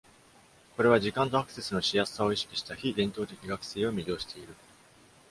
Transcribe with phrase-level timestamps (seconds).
[0.75, 4.55] これは、時間とアクセスのしやすさを意識した非伝統的学生を魅了している。